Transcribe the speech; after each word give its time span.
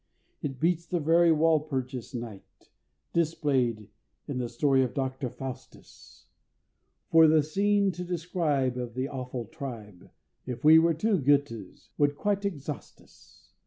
It 0.41 0.59
beats 0.59 0.87
the 0.87 0.99
very 0.99 1.31
Walpurgis 1.31 2.15
Night, 2.15 2.71
Displayed 3.13 3.87
in 4.27 4.39
the 4.39 4.49
story 4.49 4.81
of 4.81 4.95
Doctor 4.95 5.29
Faustus, 5.29 6.25
For 7.11 7.27
the 7.27 7.43
scene 7.43 7.91
to 7.91 8.03
describe 8.03 8.77
Of 8.77 8.95
the 8.95 9.07
awful 9.07 9.45
tribe, 9.45 10.09
If 10.47 10.63
we 10.65 10.79
were 10.79 10.95
two 10.95 11.19
Göthes, 11.19 11.89
would 11.99 12.15
quite 12.15 12.45
exhaust 12.45 12.99
us! 12.99 13.51